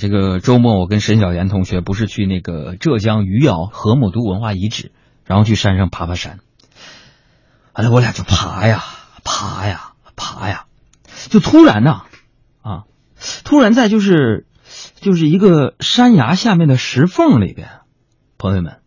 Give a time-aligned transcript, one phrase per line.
[0.00, 4.92] 这个周末我跟沈小岩同学不是去那个浙江余姚河姆渡文化遗址，
[5.26, 6.38] 然后去山上爬爬山。
[7.74, 8.82] 完了，我俩就爬呀
[9.24, 10.64] 爬呀爬呀，
[11.28, 12.04] 就突然呐
[12.62, 12.84] 啊，
[13.44, 14.46] 突然在就是
[14.94, 17.68] 就是一个山崖下面的石缝里边，
[18.38, 18.78] 朋友们，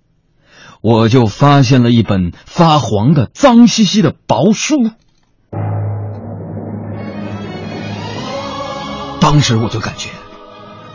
[0.82, 4.90] 我就发现了一本发黄的脏兮兮的薄书。
[9.22, 10.10] 当时我就感觉，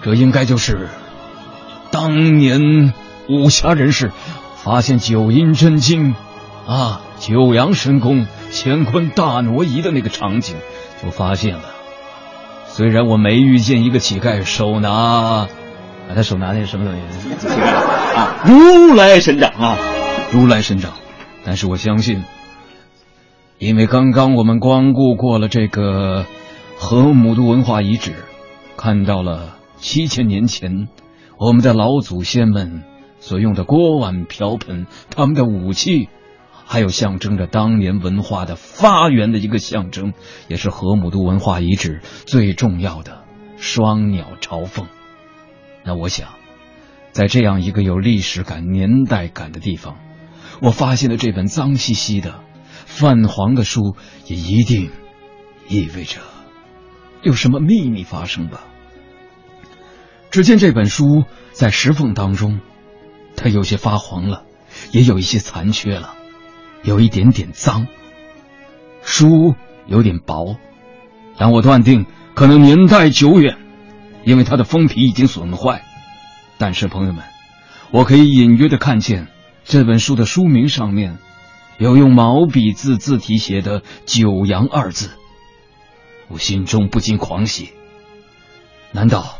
[0.08, 0.88] 这应该就是
[1.90, 2.94] 当年
[3.28, 4.10] 武侠人士
[4.56, 6.14] 发现九阴真经
[6.66, 10.56] 啊、九阳神功、乾坤大挪移的那个场景，
[11.02, 11.62] 就发现了。
[12.68, 15.48] 虽然我没遇见一个乞丐手拿，啊，
[16.14, 17.50] 他手拿那是什么东西？
[18.16, 19.76] 啊， 如来神掌啊，
[20.32, 20.92] 如来神掌。
[21.44, 22.24] 但是我相信，
[23.58, 26.24] 因为刚刚我们光顾过了这个
[26.78, 28.14] 河姆渡文化遗址，
[28.78, 30.88] 看到了七千年前
[31.38, 32.82] 我们的老祖先们
[33.20, 36.08] 所用的锅碗瓢盆，他们的武器，
[36.66, 40.12] 还有象征着当年文化的发源的一个象征，
[40.48, 43.24] 也是河姆渡文化遗址最重要的
[43.56, 44.86] 双鸟朝凤。
[45.84, 46.28] 那我想，
[47.12, 49.96] 在这样一个有历史感、年代感的地方，
[50.60, 52.40] 我发现了这本脏兮兮的、
[52.84, 54.90] 泛黄的书，也一定
[55.68, 56.20] 意味着
[57.22, 58.64] 有什么秘密发生吧。
[60.30, 62.60] 只见这本书在石缝当中，
[63.36, 64.44] 它有些发黄了，
[64.92, 66.14] 也有一些残缺了，
[66.82, 67.86] 有一点点脏。
[69.02, 69.54] 书
[69.86, 70.56] 有点薄，
[71.38, 73.56] 但我断定可能年代久远，
[74.24, 75.82] 因为它的封皮已经损坏。
[76.58, 77.24] 但是朋友们，
[77.90, 79.28] 我可以隐约的看见
[79.64, 81.18] 这本书的书名上面
[81.78, 85.10] 有用毛笔字字体写的“九阳”二字，
[86.28, 87.70] 我心中不禁狂喜。
[88.92, 89.38] 难道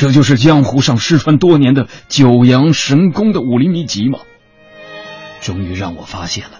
[0.00, 4.20] 这就是江湖上失传多年的九阳神功的武林秘籍吗？
[5.42, 6.52] 终于让我发现了。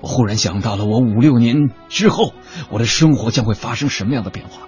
[0.00, 2.34] 我忽然想到了，我五六年之后，
[2.68, 4.66] 我的生活将会发生什么样的变化？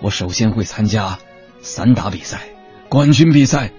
[0.00, 1.18] 我首先会参加
[1.60, 2.42] 散打比赛、
[2.88, 3.72] 冠军比赛、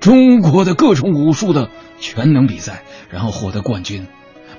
[0.00, 1.68] 中国的各种武术的
[2.00, 4.06] 全能比赛，然后获得冠军。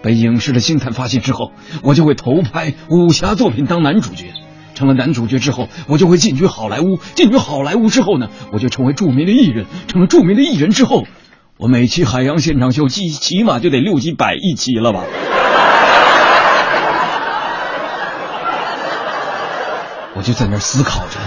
[0.03, 4.31] 被影视的星探发现之后，我就会投拍武侠作品当男主角。
[4.79, 7.01] 成了男主角之后，我就会进军好莱坞。
[7.13, 9.65] 进军好莱坞之后呢，我就成为著名的艺人。
[9.89, 11.03] 成了著名的艺人之后，
[11.57, 15.03] 我每期海洋现场秀起起码就得六七百一期了吧？
[20.15, 21.19] 我就在那儿思考着，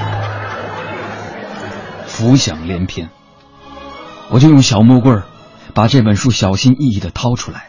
[2.07, 3.11] 浮想联翩。
[4.31, 5.25] 我就用小木棍
[5.75, 7.67] 把这本书小心翼翼的掏出来，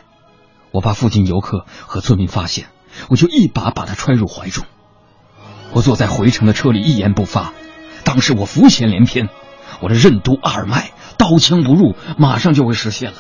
[0.72, 2.68] 我怕附近游客和村民发现，
[3.10, 4.64] 我就一把把它揣入怀中。
[5.73, 7.53] 我坐在回程的车里一言不发，
[8.03, 9.29] 当时我浮想联翩，
[9.81, 13.17] 我的任督二脉刀枪不入，马上就会实现了。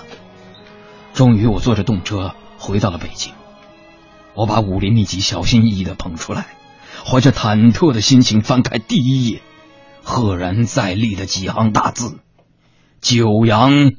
[1.13, 3.33] 终于，我坐着动车回到了北京，
[4.35, 6.45] 我把武林秘籍小心翼翼的捧出来。
[7.05, 9.41] 怀着忐忑的心情翻开第一页，
[10.03, 12.19] 赫然在立的几行大字
[13.01, 13.91] ：“九阳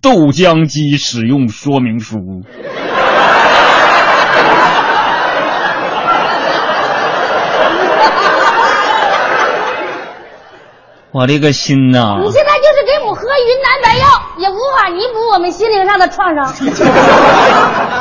[0.00, 2.18] 豆浆机使用说明书。”
[11.20, 12.16] 我的个心呐！
[12.24, 14.08] 你现在就是给我们喝云南白药，
[14.38, 16.46] 也无法弥补我们心灵上的创伤。